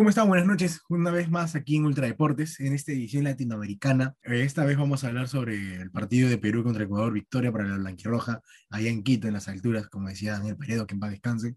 [0.00, 0.28] ¿Cómo están?
[0.28, 0.80] Buenas noches.
[0.88, 4.14] Una vez más aquí en Ultra Deportes, en esta edición latinoamericana.
[4.22, 7.68] Eh, esta vez vamos a hablar sobre el partido de Perú contra Ecuador, victoria para
[7.68, 8.40] la Blanquirroja,
[8.70, 11.56] allá en Quito, en las alturas, como decía Daniel Peredo, que en paz descanse.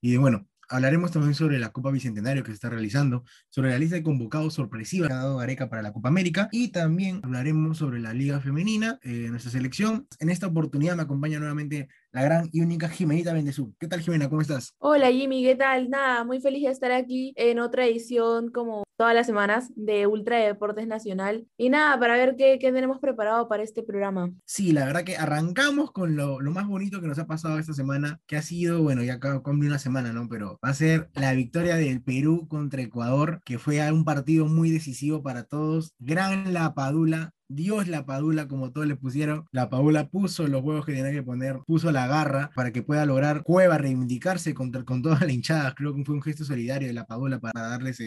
[0.00, 3.96] Y bueno, hablaremos también sobre la Copa Bicentenario que se está realizando, sobre la lista
[3.96, 7.98] de convocados sorpresiva que ha dado Gareca para la Copa América y también hablaremos sobre
[7.98, 10.06] la Liga Femenina, eh, nuestra selección.
[10.20, 13.74] En esta oportunidad me acompaña nuevamente la gran y única Jimenita Bendezú.
[13.78, 14.28] ¿Qué tal, Jimena?
[14.28, 14.74] ¿Cómo estás?
[14.78, 15.90] Hola, Jimmy, ¿qué tal?
[15.90, 20.38] Nada, muy feliz de estar aquí en otra edición como todas las semanas de Ultra
[20.38, 21.46] Deportes Nacional.
[21.56, 24.30] Y nada, para ver qué, qué tenemos preparado para este programa.
[24.44, 27.72] Sí, la verdad que arrancamos con lo, lo, más bonito que nos ha pasado esta
[27.72, 30.28] semana, que ha sido, bueno, ya con una semana, ¿no?
[30.28, 34.70] Pero va a ser la victoria del Perú contra Ecuador, que fue un partido muy
[34.70, 35.94] decisivo para todos.
[35.98, 39.44] Gran La Padula, Dios la Padula, como todos le pusieron.
[39.50, 43.04] La Padula puso los huevos que tenía que poner, puso la garra para que pueda
[43.06, 45.74] lograr Cueva reivindicarse contra, con toda la hinchada.
[45.74, 48.04] Creo que fue un gesto solidario de la Padula para darle esa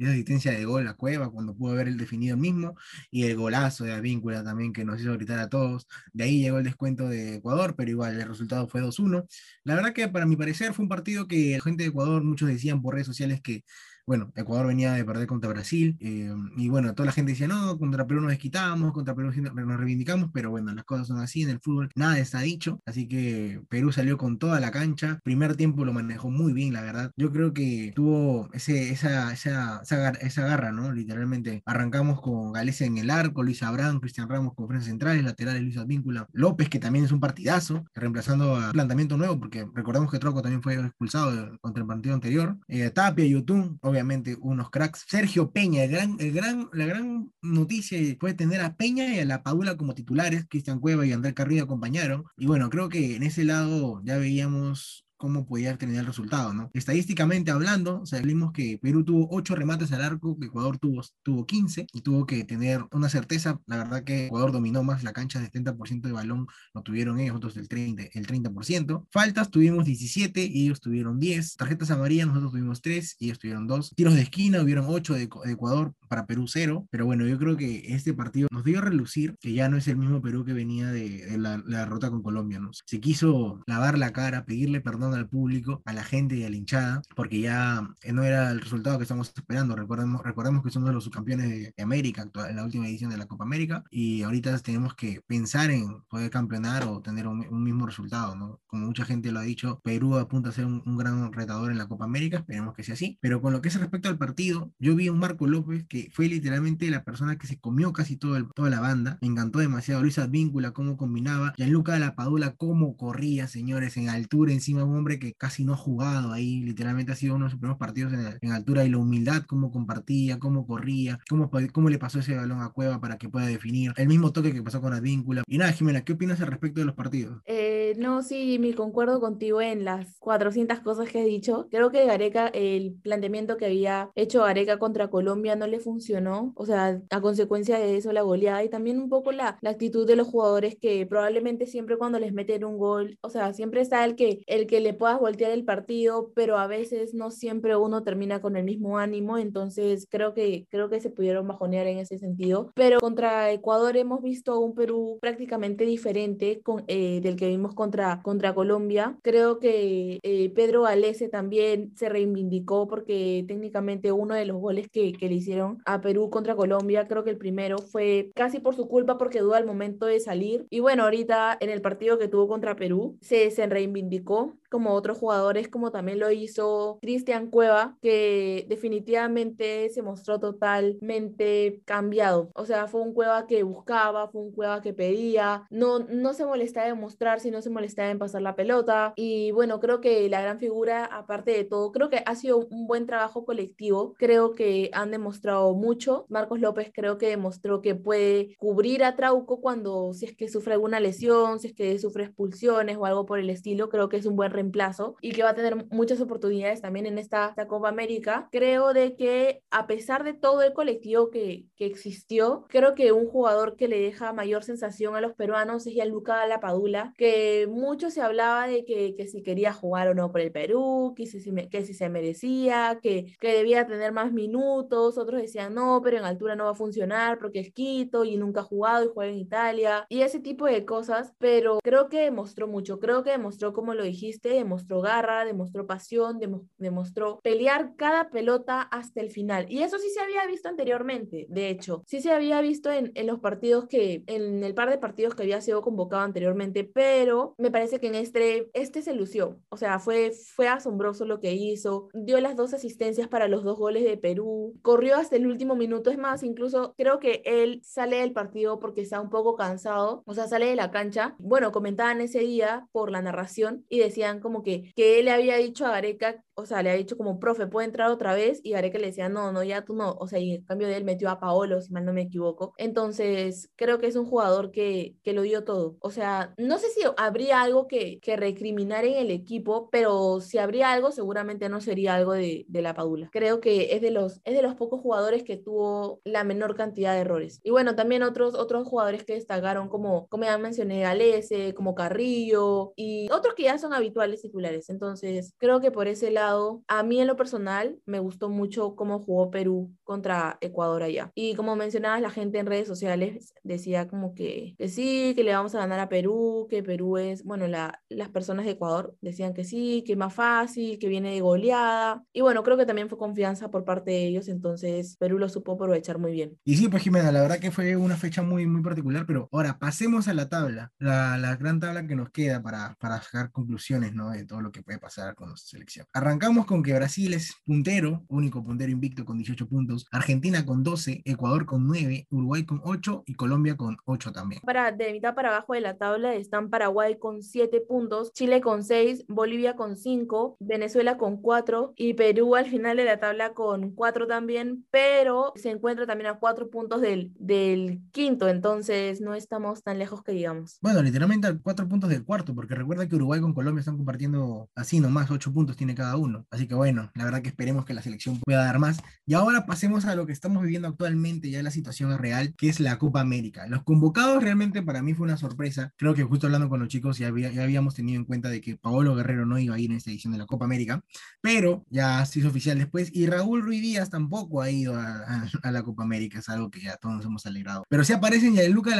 [0.00, 2.76] asistencia de gol a Cueva cuando pudo haber el definido mismo.
[3.10, 5.88] Y el golazo de Avíncula también que nos hizo gritar a todos.
[6.12, 9.26] De ahí llegó el descuento de Ecuador, pero igual el resultado fue 2-1.
[9.64, 12.48] La verdad que para mi parecer fue un partido que la gente de Ecuador, muchos
[12.48, 13.64] decían por redes sociales que
[14.06, 17.76] bueno, Ecuador venía de perder contra Brasil, eh, y bueno, toda la gente decía, no,
[17.78, 21.50] contra Perú nos desquitamos, contra Perú nos reivindicamos, pero bueno, las cosas son así en
[21.50, 25.84] el fútbol, nada está dicho, así que Perú salió con toda la cancha, primer tiempo
[25.84, 29.82] lo manejó muy bien, la verdad, yo creo que tuvo ese, esa, esa,
[30.20, 30.92] esa, garra, ¿no?
[30.92, 35.62] Literalmente, arrancamos con Galicia en el arco, Luis Abraham, Cristian Ramos con frente centrales, laterales
[35.62, 40.18] Luis Advíncula, López, que también es un partidazo, reemplazando a planteamiento nuevo, porque recordamos que
[40.18, 45.04] Troco también fue expulsado contra el partido anterior, eh, Tapia Yotun, obviamente, obviamente unos cracks.
[45.08, 49.24] Sergio Peña, el gran, el gran, la gran noticia fue tener a Peña y a
[49.24, 50.46] la Padula como titulares.
[50.48, 52.24] Cristian Cueva y Andrés Carrillo acompañaron.
[52.36, 56.70] Y bueno, creo que en ese lado ya veíamos cómo podía tener el resultado, ¿no?
[56.74, 61.86] Estadísticamente hablando, vimos que Perú tuvo 8 remates al arco, que Ecuador tuvo, tuvo 15
[61.92, 66.02] y tuvo que tener una certeza, la verdad que Ecuador dominó más la cancha, 70%
[66.02, 69.06] de balón lo tuvieron ellos, otros el 30%, el 30%.
[69.10, 71.56] Faltas tuvimos 17 y ellos tuvieron 10.
[71.56, 73.94] Tarjetas amarillas nosotros tuvimos 3 y ellos tuvieron 2.
[73.94, 77.94] Tiros de esquina hubieron 8 de, Ecuador para Perú 0, pero bueno, yo creo que
[77.94, 80.90] este partido nos dio a relucir que ya no es el mismo Perú que venía
[80.90, 82.70] de, la, la derrota con Colombia, ¿no?
[82.72, 86.56] Se quiso lavar la cara, pedirle perdón al público, a la gente y a la
[86.56, 89.76] hinchada, porque ya eh, no era el resultado que estamos esperando.
[89.76, 93.44] Recordemos, recordemos que somos los subcampeones de, América en la última edición de la Copa
[93.44, 98.60] América y ahorita tenemos que pensar en poder campeonar o tener un, mismo resultado, ¿no?
[98.66, 101.86] Como mucha gente lo ha dicho, Perú apunta a ser un, gran retador en la
[101.86, 103.18] Copa América, esperemos que sea así.
[103.20, 106.10] Pero con lo que es respecto al partido, yo vi a un Marco López que
[106.12, 109.18] fue literalmente la persona que se comió casi todo el, toda la banda.
[109.20, 111.54] Me encantó demasiado Luis Advíncula, cómo combinaba.
[111.56, 115.64] Gianluca de la Padula, cómo corría, señores, en altura, encima de un hombre que casi
[115.64, 118.90] no ha jugado ahí, literalmente ha sido uno de sus primeros partidos en, altura y
[118.90, 123.18] la humildad, cómo compartía, cómo corría, cómo, cómo le pasó ese balón a Cueva para
[123.18, 125.42] que pueda definir, el mismo toque que pasó con Advíncula.
[125.46, 127.42] Y nada, Jimena, ¿qué opinas al respecto de los partidos?
[127.44, 131.68] Eh, no, sí, me concuerdo contigo en las 400 cosas que has dicho.
[131.70, 136.66] Creo que Gareca, el planteamiento que había hecho Gareca contra Colombia no le funcionó, o
[136.66, 140.16] sea, a consecuencia de eso la goleada y también un poco la, la actitud de
[140.16, 144.16] los jugadores que probablemente siempre cuando les meten un gol, o sea, siempre está el
[144.16, 148.40] que, el que le puedas voltear el partido, pero a veces no siempre uno termina
[148.40, 152.72] con el mismo ánimo, entonces creo que, creo que se pudieron bajonear en ese sentido.
[152.74, 158.20] Pero contra Ecuador hemos visto un Perú prácticamente diferente con, eh, del que vimos contra,
[158.22, 159.16] contra Colombia.
[159.22, 165.12] Creo que eh, Pedro Galese también se reivindicó porque técnicamente uno de los goles que,
[165.12, 168.88] que le hicieron a Perú contra Colombia, creo que el primero fue casi por su
[168.88, 170.66] culpa porque duda al momento de salir.
[170.70, 175.18] Y bueno, ahorita en el partido que tuvo contra Perú se, se reivindicó como otros
[175.18, 182.50] jugadores, como también lo hizo Cristian Cueva, que definitivamente se mostró totalmente cambiado.
[182.54, 186.44] O sea, fue un Cueva que buscaba, fue un Cueva que pedía, no, no se
[186.44, 189.12] molestaba en mostrar, sino se molestaba en pasar la pelota.
[189.16, 192.86] Y bueno, creo que la gran figura, aparte de todo, creo que ha sido un
[192.86, 194.14] buen trabajo colectivo.
[194.18, 196.26] Creo que han demostrado mucho.
[196.28, 200.74] Marcos López creo que demostró que puede cubrir a Trauco cuando, si es que sufre
[200.74, 203.88] alguna lesión, si es que sufre expulsiones o algo por el estilo.
[203.88, 207.18] Creo que es un buen reemplazo y que va a tener muchas oportunidades también en
[207.18, 208.48] esta, Copa América.
[208.52, 213.26] Creo de que a pesar de todo el colectivo que, que, existió, creo que un
[213.26, 218.20] jugador que le deja mayor sensación a los peruanos es Gianluca Lapadula, que mucho se
[218.20, 221.84] hablaba de que, que si quería jugar o no por el Perú, que si, que
[221.84, 226.56] si se merecía, que, que debía tener más minutos, otros decían no, pero en altura
[226.56, 230.06] no va a funcionar porque es Quito y nunca ha jugado y juega en Italia
[230.08, 234.04] y ese tipo de cosas, pero creo que demostró mucho, creo que demostró como lo
[234.04, 236.40] dijiste demostró garra, demostró pasión,
[236.78, 239.66] demostró pelear cada pelota hasta el final.
[239.68, 243.26] Y eso sí se había visto anteriormente, de hecho, sí se había visto en, en
[243.26, 247.70] los partidos que, en el par de partidos que había sido convocado anteriormente, pero me
[247.70, 249.60] parece que en este, este se lució.
[249.68, 253.78] O sea, fue, fue asombroso lo que hizo, dio las dos asistencias para los dos
[253.78, 258.18] goles de Perú, corrió hasta el último minuto, es más, incluso creo que él sale
[258.18, 261.34] del partido porque está un poco cansado, o sea, sale de la cancha.
[261.38, 265.56] Bueno, comentaban ese día por la narración y decían como que, que él le había
[265.58, 268.60] dicho a Gareca o sea, le ha dicho como, profe, ¿puede entrar otra vez?
[268.64, 270.12] Y Gareca le decía, no, no, ya tú no.
[270.18, 272.72] O sea, y en cambio de él metió a Paolo, si mal no me equivoco.
[272.78, 275.96] Entonces, creo que es un jugador que, que lo dio todo.
[276.00, 280.56] O sea, no sé si habría algo que, que recriminar en el equipo, pero si
[280.56, 283.28] habría algo, seguramente no sería algo de, de la Padula.
[283.32, 287.12] Creo que es de, los, es de los pocos jugadores que tuvo la menor cantidad
[287.12, 287.60] de errores.
[287.64, 292.94] Y bueno, también otros, otros jugadores que destacaron, como, como ya mencioné, Galese, como Carrillo,
[292.96, 294.88] y otros que ya son habituales titulares.
[294.88, 296.45] Entonces, creo que por ese lado
[296.88, 301.30] a mí en lo personal me gustó mucho cómo jugó Perú contra Ecuador allá.
[301.34, 305.52] Y como mencionabas, la gente en redes sociales decía como que, que sí, que le
[305.52, 309.54] vamos a ganar a Perú, que Perú es, bueno, la, las personas de Ecuador decían
[309.54, 312.24] que sí, que es más fácil, que viene de goleada.
[312.32, 315.72] Y bueno, creo que también fue confianza por parte de ellos, entonces Perú lo supo
[315.72, 316.58] aprovechar muy bien.
[316.64, 319.78] Y sí, pues Jimena, la verdad que fue una fecha muy, muy particular, pero ahora
[319.78, 324.14] pasemos a la tabla, la, la gran tabla que nos queda para, para sacar conclusiones
[324.14, 324.30] ¿no?
[324.30, 326.06] de todo lo que puede pasar con nuestra selección.
[326.36, 331.22] Arrancamos con que Brasil es puntero, único puntero invicto con 18 puntos, Argentina con 12,
[331.24, 334.60] Ecuador con 9, Uruguay con 8 y Colombia con 8 también.
[334.60, 338.84] Para, de mitad para abajo de la tabla están Paraguay con 7 puntos, Chile con
[338.84, 343.92] 6, Bolivia con 5, Venezuela con 4 y Perú al final de la tabla con
[343.92, 349.82] 4 también, pero se encuentra también a 4 puntos del, del quinto, entonces no estamos
[349.82, 350.76] tan lejos que digamos.
[350.82, 354.68] Bueno, literalmente a 4 puntos del cuarto, porque recuerda que Uruguay con Colombia están compartiendo
[354.74, 356.25] así nomás, 8 puntos tiene cada uno.
[356.50, 358.98] Así que bueno, la verdad que esperemos que la selección pueda dar más.
[359.26, 362.80] Y ahora pasemos a lo que estamos viviendo actualmente, ya la situación real, que es
[362.80, 363.66] la Copa América.
[363.66, 365.92] Los convocados realmente para mí fue una sorpresa.
[365.96, 369.14] Creo que justo hablando con los chicos ya, habíamos tenido en cuenta de que Paolo
[369.14, 371.02] Guerrero no iba a ir en esta edición de la Copa América,
[371.40, 375.82] pero ya se hizo oficial después y Raúl Ruiz Díaz tampoco ha ido a, la
[375.82, 377.84] Copa América, es algo que ya todos nos hemos alegrado.
[377.88, 378.94] Pero sí aparecen ya Luca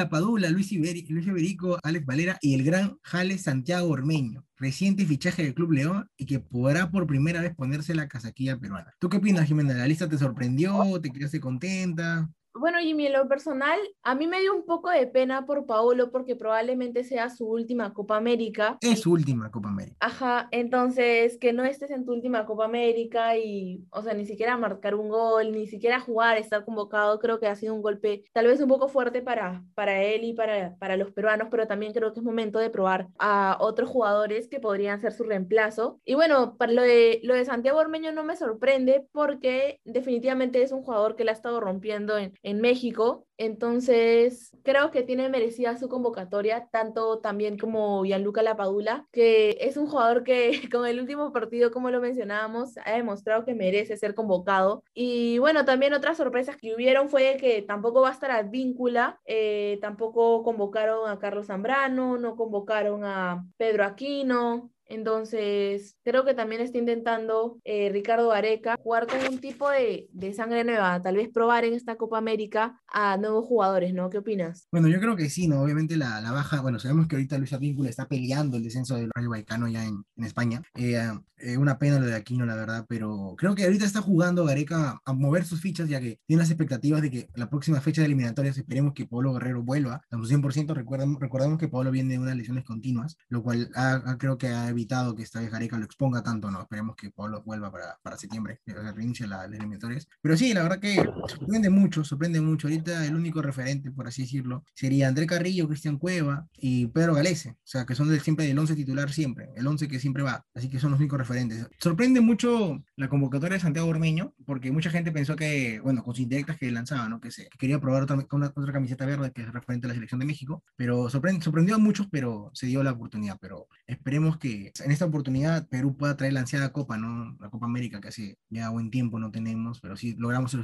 [0.51, 5.55] Luis, Iberi, Luis Iberico, Alex Valera y el gran Jale Santiago Ormeño reciente fichaje del
[5.55, 8.93] Club León y que podrá por primera vez ponerse la casaquilla peruana.
[8.99, 9.75] ¿Tú qué opinas, Jimena?
[9.75, 11.01] ¿La lista te sorprendió?
[11.01, 12.29] ¿Te quedaste contenta?
[12.59, 16.11] Bueno, Jimmy, en lo personal, a mí me dio un poco de pena por Paolo
[16.11, 18.79] porque probablemente sea su última Copa América.
[18.81, 19.97] Es su última Copa América.
[20.01, 24.57] Ajá, entonces que no estés en tu última Copa América y, o sea, ni siquiera
[24.57, 28.47] marcar un gol, ni siquiera jugar, estar convocado, creo que ha sido un golpe tal
[28.47, 32.13] vez un poco fuerte para, para él y para, para los peruanos, pero también creo
[32.13, 36.01] que es momento de probar a otros jugadores que podrían ser su reemplazo.
[36.05, 40.73] Y bueno, para lo de, lo de Santiago Ormeño no me sorprende porque definitivamente es
[40.73, 43.27] un jugador que la ha estado rompiendo en en México.
[43.39, 49.89] Entonces, creo que tiene merecida su convocatoria, tanto también como Gianluca Lapadula, que es un
[49.89, 54.85] jugador que con el último partido, como lo mencionábamos, ha demostrado que merece ser convocado.
[54.95, 59.79] Y bueno, también otras sorpresas que hubieron fue que tampoco va a estar Advíncula, eh,
[59.81, 66.79] tampoco convocaron a Carlos Zambrano, no convocaron a Pedro Aquino, entonces, creo que también está
[66.79, 71.65] intentando eh, Ricardo Areca jugar con un tipo de, de, sangre nueva, tal vez probar
[71.65, 74.11] en esta Copa América a nuevos jugadores, ¿no?
[74.11, 74.69] ¿Qué opinas?
[74.71, 75.63] Bueno, yo creo que sí, ¿no?
[75.63, 79.11] Obviamente la, la baja, bueno, sabemos que ahorita Luis Advíncula está peleando el descenso del
[79.15, 80.63] Rayo Vallecano ya en, en España.
[80.75, 80.97] Eh,
[81.39, 85.01] eh, una pena lo de Aquino, la verdad, pero creo que ahorita está jugando Gareca
[85.05, 88.07] a mover sus fichas, ya que tiene las expectativas de que la próxima fecha de
[88.07, 90.75] eliminatorias esperemos que Pablo Guerrero vuelva a su 100%.
[90.75, 94.71] Recordemos, recordemos que Pablo viene de unas lesiones continuas, lo cual ha, creo que ha
[94.77, 96.63] evitado que esta vez Gareca lo exponga tanto, ¿no?
[96.63, 100.09] Esperemos que Pablo vuelva para, para septiembre, que reinicie las eliminatorias.
[100.21, 100.97] Pero sí, la verdad que
[101.29, 102.69] sorprende mucho, sorprende mucho.
[102.69, 107.51] Ahorita el único referente, por así decirlo, sería André Carrillo, Cristian Cueva y Pedro Galese,
[107.51, 110.45] o sea, que son del, siempre del 11 titular siempre, el 11 que siempre va,
[110.55, 111.67] así que son los únicos referentes.
[111.79, 116.23] Sorprende mucho la convocatoria de Santiago Ormeño, porque mucha gente pensó que, bueno, con sus
[116.23, 117.21] indirectas que lanzaba, ¿no?
[117.21, 120.21] Que, se, quería probar otra, una, otra camiseta verde que es referente a la selección
[120.21, 123.39] de México, pero sorprendió a muchos, pero se dio la oportunidad.
[123.41, 127.37] Pero esperemos que en esta oportunidad Perú pueda traer la ansiada Copa, ¿no?
[127.41, 130.63] La Copa América, que hace ya buen tiempo no tenemos, pero sí logramos el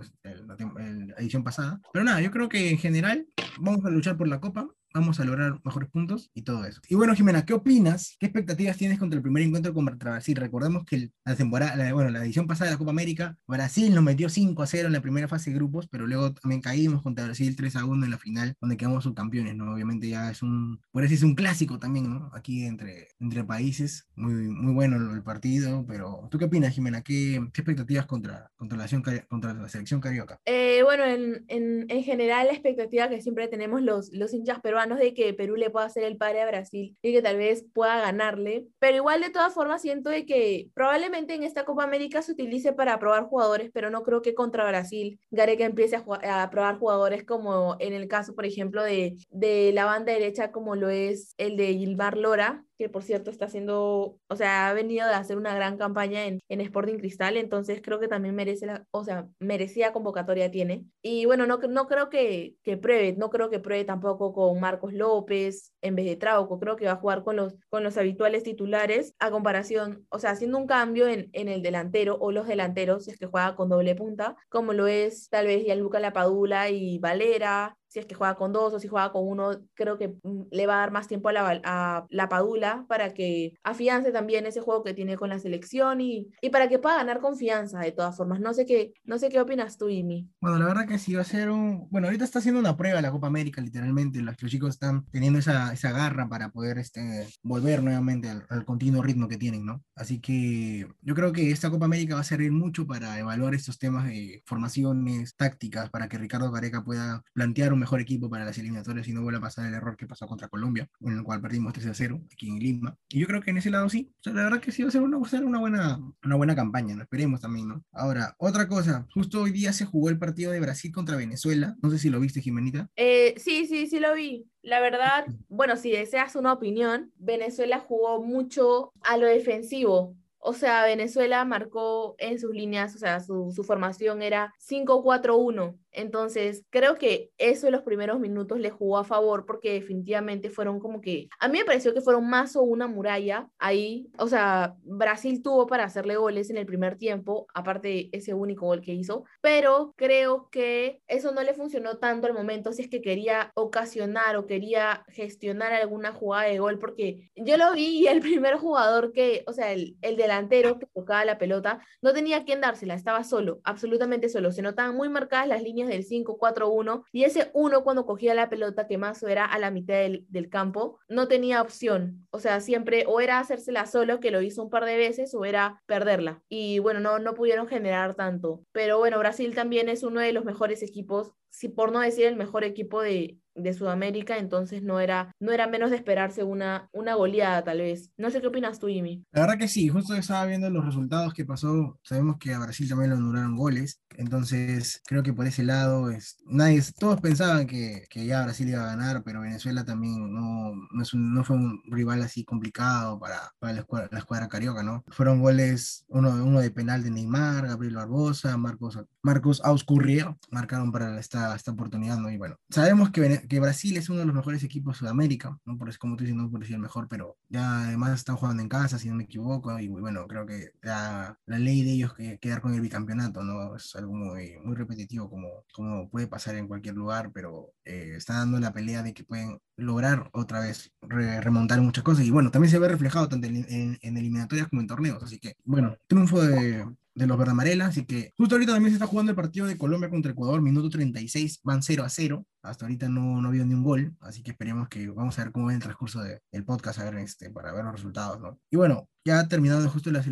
[0.00, 1.80] este, la, la edición pasada.
[1.92, 3.26] Pero nada, yo creo que en general
[3.58, 6.80] vamos a luchar por la Copa vamos a lograr mejores puntos y todo eso.
[6.88, 8.16] Y bueno, Jimena, ¿qué opinas?
[8.20, 10.36] ¿Qué expectativas tienes contra el primer encuentro contra Brasil?
[10.36, 14.28] Recordemos que la temporada, bueno, la edición pasada de la Copa América, Brasil nos metió
[14.28, 17.56] 5 a 0 en la primera fase de grupos, pero luego también caímos contra Brasil
[17.56, 19.74] 3 a 1 en la final, donde quedamos subcampeones, ¿no?
[19.74, 22.30] Obviamente ya es un, por eso es un clásico también, ¿no?
[22.32, 27.00] Aquí entre, entre países, muy, muy bueno el, partido, pero ¿tú qué opinas, Jimena?
[27.00, 28.86] ¿Qué, qué expectativas contra, contra, la,
[29.26, 30.38] contra la selección carioca?
[30.44, 34.83] Eh, bueno, en, en, en, general la expectativa que siempre tenemos los, los hinchas peruanos
[34.92, 38.00] de que Perú le pueda hacer el padre a Brasil y que tal vez pueda
[38.00, 42.32] ganarle, pero igual de todas formas siento de que probablemente en esta Copa América se
[42.32, 46.78] utilice para probar jugadores, pero no creo que contra Brasil Gareca empiece a, a probar
[46.78, 51.34] jugadores como en el caso, por ejemplo, de, de la banda derecha como lo es
[51.38, 55.36] el de Gilmar Lora, que por cierto está haciendo, o sea, ha venido de hacer
[55.36, 59.28] una gran campaña en, en Sporting Cristal, entonces creo que también merece, la, o sea,
[59.38, 60.84] merecía convocatoria tiene.
[61.02, 64.92] Y bueno, no, no creo que, que pruebe, no creo que pruebe tampoco con Marcos
[64.92, 68.42] López en vez de Trauco, creo que va a jugar con los, con los habituales
[68.42, 73.04] titulares a comparación, o sea, haciendo un cambio en, en el delantero o los delanteros,
[73.04, 76.70] si es que juega con doble punta, como lo es tal vez ya Luca Lapadula
[76.70, 80.08] y Valera, si es que juega con dos o si juega con uno, creo que
[80.08, 84.10] mm, le va a dar más tiempo a la, a la Padula para que afiance
[84.10, 87.78] también ese juego que tiene con la selección y, y para que pueda ganar confianza
[87.78, 88.40] de todas formas.
[88.40, 90.28] No sé qué, no sé qué opinas tú, Imi.
[90.40, 91.88] Bueno, la verdad que sí va a ser un...
[91.88, 94.20] Bueno, ahorita está haciendo una prueba la Copa América, literalmente.
[94.20, 98.64] Los, los chicos están teniendo esa, esa garra para poder este, volver nuevamente al, al,
[98.64, 99.84] continuo ritmo que tienen, ¿no?
[99.94, 103.78] Así que yo creo que esta Copa América va a servir mucho para evaluar estos
[103.78, 108.56] temas de formaciones, tácticas, para que Ricardo Gareca pueda plantear un mejor equipo para las
[108.56, 111.42] eliminatorias y no vuelva a pasar el error que pasó contra Colombia, en el cual
[111.42, 112.96] perdimos 3 a 0 aquí en Lima.
[113.10, 114.88] Y yo creo que en ese lado sí, o sea, la verdad que sí va
[114.88, 117.02] a ser una, va a ser una, buena, una buena campaña, ¿no?
[117.02, 117.84] Esperemos también, ¿no?
[117.92, 121.90] Ahora, otra cosa, justo hoy día se jugó el partido de Brasil contra Venezuela, no
[121.90, 122.88] sé si lo viste, Jimenita.
[122.96, 124.46] Eh, sí, sí, sí lo vi.
[124.62, 130.16] La verdad, bueno, si deseas una opinión, Venezuela jugó mucho a lo defensivo.
[130.38, 135.78] O sea, Venezuela marcó en sus líneas, o sea, su, su formación era 5-4-1.
[135.94, 140.80] Entonces, creo que eso en los primeros minutos le jugó a favor porque definitivamente fueron
[140.80, 144.10] como que, a mí me pareció que fueron más o una muralla ahí.
[144.18, 148.66] O sea, Brasil tuvo para hacerle goles en el primer tiempo, aparte de ese único
[148.66, 152.88] gol que hizo, pero creo que eso no le funcionó tanto al momento si es
[152.88, 158.06] que quería ocasionar o quería gestionar alguna jugada de gol, porque yo lo vi y
[158.08, 162.44] el primer jugador que, o sea, el, el delantero que tocaba la pelota, no tenía
[162.44, 164.52] quien dársela, estaba solo, absolutamente solo.
[164.52, 168.86] Se notaban muy marcadas las líneas del 5-4-1 y ese 1 cuando cogía la pelota
[168.86, 172.26] que más era a la mitad del, del, campo, no tenía opción.
[172.30, 175.44] O sea, siempre o era hacérsela solo, que lo hizo un par de veces, o
[175.44, 176.42] era perderla.
[176.48, 178.62] Y bueno, no, no pudieron generar tanto.
[178.72, 182.36] Pero bueno, Brasil también es uno de los mejores equipos, si por no decir el
[182.36, 187.14] mejor equipo de, de Sudamérica, entonces no era, no era menos de esperarse una, una
[187.14, 188.10] goleada tal vez.
[188.16, 189.24] No sé qué opinas tú, Jimmy.
[189.32, 192.88] La verdad que sí, justo estaba viendo los resultados que pasó, sabemos que a Brasil
[192.88, 198.04] también lo anularon goles, entonces creo que por ese lado es, nadie, todos pensaban que,
[198.08, 201.56] que ya Brasil iba a ganar, pero Venezuela también no, no, es un, no fue
[201.56, 205.04] un rival así complicado para, para la, escuadra, la, escuadra, carioca, ¿no?
[205.08, 211.18] Fueron goles, uno, uno de penal de Neymar, Gabriel Barbosa, Marcos, Marcos Auscurrier, marcaron para
[211.18, 212.30] esta, esta oportunidad, ¿no?
[212.30, 215.76] Y bueno, sabemos que que Brasil es uno de los mejores equipos de Sudamérica, ¿no?
[215.78, 218.62] Por eso, como tú dices, no por decir el mejor, pero ya además están jugando
[218.62, 222.38] en casa, si no me equivoco, y bueno, creo que la, ley de ellos que
[222.38, 223.76] quedar con el bicampeonato, ¿no?
[223.76, 228.58] Es algo muy, repetitivo, como, como puede pasar en cualquier lugar, pero eh, está dando
[228.60, 232.70] la pelea de que pueden lograr otra vez re remontar muchas cosas, y bueno, también
[232.70, 236.40] se ve reflejado tanto en, en, en eliminatorias como en torneos, así que, bueno, triunfo
[236.42, 239.78] de, de los Verdamarela, así que justo ahorita también se está jugando el partido de
[239.78, 243.66] Colombia contra Ecuador, minuto 36, van 0 a 0, hasta ahorita no, no ha habido
[243.66, 246.40] ni un gol, así que esperemos que vamos a ver cómo va el transcurso de,
[246.50, 248.58] del podcast, a ver, este, para ver los resultados, ¿no?
[248.70, 250.24] Y bueno, ya terminando justo los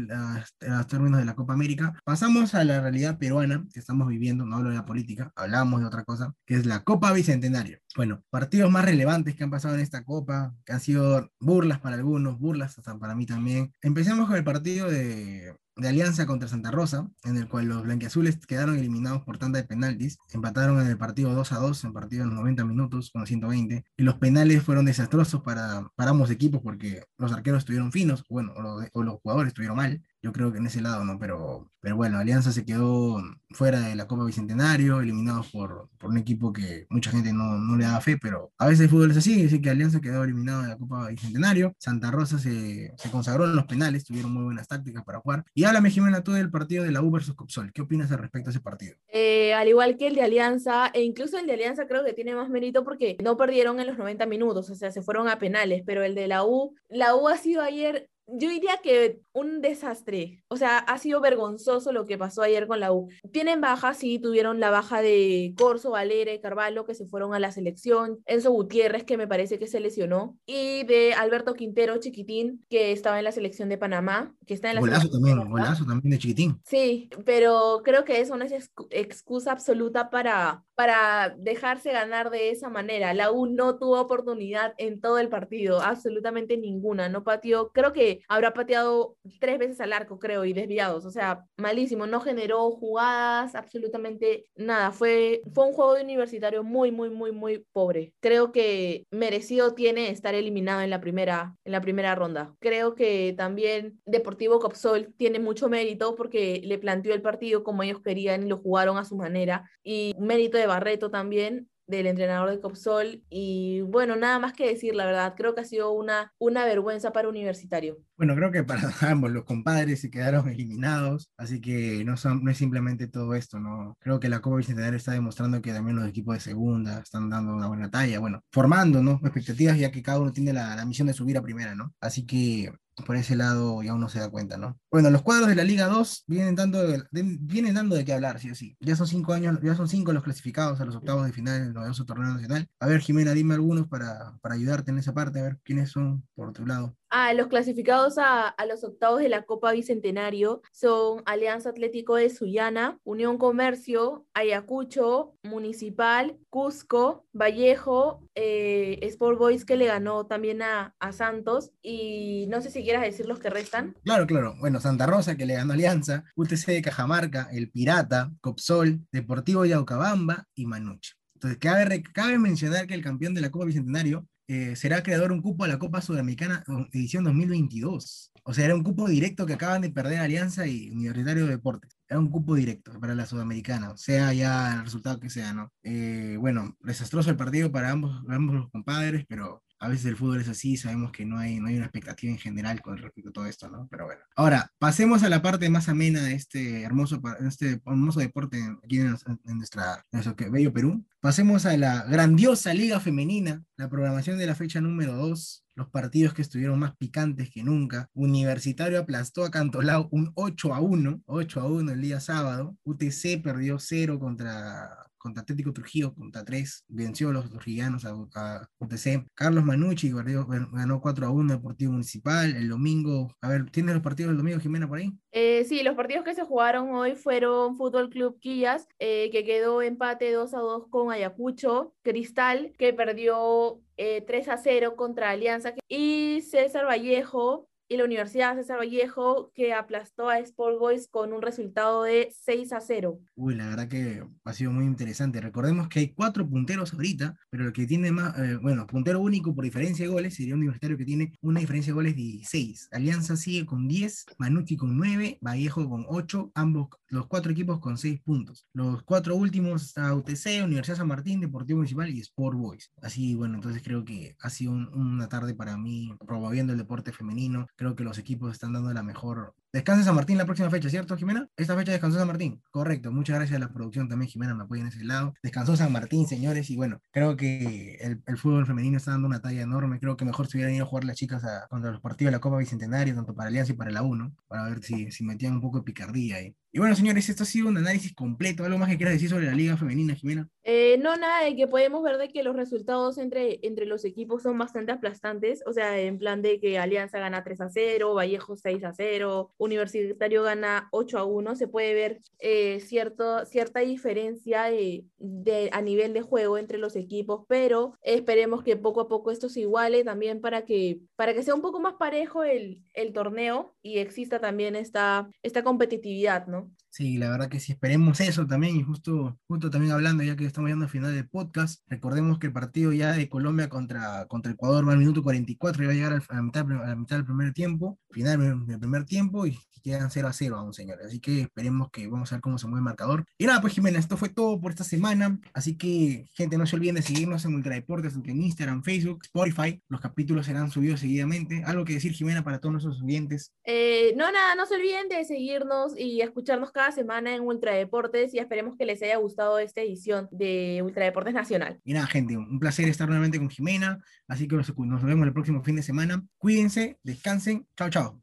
[0.87, 4.71] términos de la Copa América, pasamos a la realidad peruana que estamos viviendo, no hablo
[4.71, 7.79] de la política, hablamos de otra cosa, que es la Copa Bicentenario.
[7.97, 11.97] Bueno, partidos más relevantes que han pasado en esta Copa, que han sido burlas para
[11.97, 13.73] algunos, burlas hasta para mí también.
[13.81, 18.37] Empecemos con el partido de, de Alianza contra Santa Rosa, en el cual los blanquiazules
[18.47, 22.25] quedaron eliminados por tanda de penaltis, empataron en el partido 2 a 2, en partido
[22.25, 27.05] en 90 minutos con 120, y los penales fueron desastrosos para, para ambos equipos porque
[27.19, 30.59] los arqueros estuvieron finos, bueno, o los, o los jugadores estuvieron mal, yo creo que
[30.59, 31.19] en ese lado, ¿no?
[31.19, 36.19] Pero, pero bueno, Alianza se quedó fuera de la Copa Bicentenario, eliminados por, por un
[36.19, 39.17] equipo que mucha gente no, no le daba fe, pero a veces el fútbol es
[39.17, 43.45] así, así que Alianza quedó eliminado de la Copa Bicentenario, Santa Rosa se, se consagró
[43.45, 45.45] en los penales, tuvieron muy buenas tácticas para jugar.
[45.55, 48.50] Y háblame, Jimena, tú del partido de la U versus Copsol, ¿qué opinas al respecto
[48.50, 48.95] a ese partido?
[49.09, 52.37] Eh, al igual que el de Alianza, e incluso el de Alianza creo que tiene
[52.37, 55.83] más mérito porque no perdieron en los 90 minutos, o sea, se fueron a penales,
[55.85, 60.43] pero el de la U, la U ha sido ayer yo diría que un desastre.
[60.49, 63.09] O sea, ha sido vergonzoso lo que pasó ayer con la U.
[63.33, 67.39] Tienen bajas, sí, tuvieron la baja de Corso, Valera y Carvalho, que se fueron a
[67.39, 68.21] la selección.
[68.27, 70.39] Enzo Gutiérrez, que me parece que se lesionó.
[70.47, 74.35] Y de Alberto Quintero, chiquitín, que estaba en la selección de Panamá.
[74.47, 76.61] Que está en la golazo también, golazo también de chiquitín.
[76.65, 82.69] Sí, pero creo que eso no es excusa absoluta para, para dejarse ganar de esa
[82.69, 83.15] manera.
[83.15, 87.09] La U no tuvo oportunidad en todo el partido, absolutamente ninguna.
[87.09, 91.05] No pateó, creo que habrá pateado tres veces al arco, creo, y desviados.
[91.05, 92.07] O sea, malísimo.
[92.07, 94.93] No generó jugadas, absolutamente nada.
[94.93, 98.14] Fue, fue un juego de universitario muy, muy, muy, muy pobre.
[98.21, 102.55] Creo que merecido tiene estar eliminado en la primera, en la primera ronda.
[102.61, 108.00] Creo que también Deportivo Copsol tiene mucho mérito porque le planteó el partido como ellos
[108.00, 109.69] querían y lo jugaron a su manera.
[109.83, 114.95] Y mérito de Barreto también del entrenador de Copsol y bueno, nada más que decir,
[114.95, 117.99] la verdad, creo que ha sido una, una vergüenza para Universitario.
[118.17, 122.51] Bueno, creo que para ambos los compadres se quedaron eliminados, así que no, son, no
[122.51, 123.97] es simplemente todo esto, ¿no?
[124.01, 127.55] Creo que la Copa Bicentenario está demostrando que también los equipos de segunda están dando
[127.55, 129.21] una buena talla, bueno, formando, ¿no?
[129.23, 131.95] Expectativas ya que cada uno tiene la, la misión de subir a primera, ¿no?
[132.01, 132.73] Así que
[133.07, 134.79] por ese lado ya uno se da cuenta, ¿no?
[134.91, 138.39] Bueno, los cuadros de la Liga 2 vienen dando de, vienen dando de qué hablar,
[138.39, 138.77] sí o sí.
[138.81, 141.73] Ya son cinco años, ya son cinco los clasificados a los octavos de final del
[141.73, 142.69] novedoso torneo nacional.
[142.81, 146.27] A ver, Jimena, dime algunos para, para ayudarte en esa parte, a ver quiénes son
[146.35, 146.97] por tu lado.
[147.14, 152.31] Ah, los clasificados a, a, los octavos de la Copa Bicentenario son Alianza Atlético de
[152.31, 160.95] Sullana, Unión Comercio, Ayacucho, Municipal, Cusco, Vallejo, eh, Sport Boys que le ganó también a,
[161.00, 163.95] a, Santos y no sé si quieras decir los que restan.
[164.04, 164.54] Claro, claro.
[164.59, 170.47] Bueno, Santa Rosa que le ganó Alianza, UTC de Cajamarca, El Pirata, Copsol, Deportivo Yaucabamba
[170.54, 171.12] y Manuche.
[171.35, 175.40] Entonces, cabe, cabe mencionar que el campeón de la Copa Bicentenario eh, será creador un
[175.40, 178.32] cupo a la Copa Sudamericana edición 2022.
[178.44, 181.97] O sea, era un cupo directo que acaban de perder Alianza y Universitario de Deportes.
[182.06, 185.73] Era un cupo directo para la Sudamericana, sea ya el resultado que sea, ¿no?
[185.82, 190.40] Eh, bueno, desastroso el partido para ambos, ambos los compadres, pero a veces el fútbol
[190.40, 193.32] es así, sabemos que no hay, no hay una expectativa en general con respecto a
[193.32, 193.88] todo esto, ¿no?
[193.90, 194.21] Pero bueno.
[194.36, 199.16] Ahora, pasemos a la parte más amena de este hermoso, este hermoso deporte aquí en,
[199.26, 201.04] en nuestra, en nuestro bello Perú.
[201.18, 206.35] Pasemos a la grandiosa Liga Femenina, la programación de la fecha número 2, los partidos
[206.35, 208.08] que estuvieron más picantes que nunca.
[208.15, 212.76] Universitario aplastó a Cantolao un 8 a 1, 8 a 1 el día sábado.
[212.85, 219.25] UTC perdió 0 contra contra Atlético Trujillo, contra 3, venció a los trujillanos a, UTC.
[219.35, 222.56] Carlos Manucci ganó 4 a 1 Deportivo Municipal.
[222.56, 225.13] El domingo, a ver, ¿tienes los partidos del domingo, Jimena, por ahí?
[225.30, 229.80] Eh, sí, los partidos que se jugaron hoy fueron Fútbol Club Quillas, eh, que quedó
[229.80, 235.75] empate 2 a 2 con Ayacucho, Cristal, que perdió eh, 3 a 0 contra Alianza,
[235.89, 241.42] y César Vallejo, y la Universidad César Vallejo que aplastó a Sport Boys con un
[241.42, 243.18] resultado de 6 a 0.
[243.34, 245.40] Uy, la verdad que ha sido muy interesante.
[245.40, 249.54] Recordemos que hay cuatro punteros ahorita, pero el que tiene más, eh, bueno, puntero único
[249.54, 252.88] por diferencia de goles sería un universitario que tiene una diferencia de goles de 16.
[252.92, 257.99] Alianza sigue con 10, Manucci con 9, Vallejo con 8, ambos, los cuatro equipos con
[257.99, 258.66] 6 puntos.
[258.73, 262.90] Los cuatro últimos está UTC, Universidad San Martín, Deportivo Municipal y Sport Boys.
[263.02, 267.66] Así, bueno, entonces creo que ha sido una tarde para mí promoviendo el deporte femenino
[267.76, 269.54] creo que los equipos están dando la mejor.
[269.73, 271.49] Descansa San Martín la próxima fecha, ¿cierto, Jimena?
[271.56, 272.63] Esta fecha descansó San Martín.
[272.71, 273.11] Correcto.
[273.11, 275.32] Muchas gracias a la producción también, Jimena, me apoya en ese lado.
[275.43, 279.63] Descansó San Martín, señores, y bueno, creo que el, fútbol femenino está dando una talla
[279.63, 279.99] enorme.
[279.99, 282.37] Creo que mejor se hubieran ido a jugar las chicas a, contra los partidos de
[282.37, 285.54] la Copa Bicentenario, tanto para Alianza y para la 1, para ver si, si metían
[285.54, 286.54] un poco de picardía ahí.
[286.75, 288.65] Y bueno, señores, esto ha sido un análisis completo.
[288.65, 290.49] ¿Algo más que quieras decir sobre la Liga Femenina, Jimena?
[290.63, 294.43] Eh, no, nada, de que podemos ver de que los resultados entre, entre los equipos
[294.43, 295.63] son bastante aplastantes.
[295.67, 299.52] O sea, en plan de que Alianza gana 3 a 0, Vallejo 6 a 0,
[299.63, 301.57] Universitario gana 8 a 1.
[301.57, 306.97] Se puede ver eh, cierto, cierta diferencia de, de, a nivel de juego entre los
[306.97, 311.43] equipos, pero esperemos que poco a poco esto se iguale también para que, para que
[311.43, 316.71] sea un poco más parejo el, el torneo y exista también esta, esta competitividad, ¿no?
[316.93, 318.76] Sí, la verdad que sí, esperemos eso también.
[318.76, 322.49] Y justo, justo también hablando, ya que estamos llegando al final del podcast, recordemos que
[322.49, 325.95] el partido ya de Colombia contra, contra Ecuador va al minuto 44 y va a
[325.95, 329.59] llegar a la mitad, a la mitad del primer tiempo, final del primer tiempo, y
[329.83, 331.07] quedan 0 a 0 aún, señores.
[331.07, 333.25] Así que esperemos que vamos a ver cómo se mueve el marcador.
[333.37, 335.41] Y nada, pues Jimena, esto fue todo por esta semana.
[335.52, 339.83] Así que, gente, no se olviden de seguirnos en Ultra Deportes, en Instagram, Facebook, Spotify.
[339.89, 341.63] Los capítulos serán subidos seguidamente.
[341.67, 343.52] ¿Algo que decir, Jimena, para todos nuestros oyentes?
[343.65, 348.34] Eh, no, nada, no se olviden de seguirnos y escucharnos cada cada semana en Ultradeportes
[348.34, 351.78] y esperemos que les haya gustado esta edición de Ultradeportes Nacional.
[351.84, 355.32] Y nada, gente, un placer estar nuevamente con Jimena, así que nos, nos vemos el
[355.32, 356.25] próximo fin de semana.
[356.38, 358.21] Cuídense, descansen, chao, chao.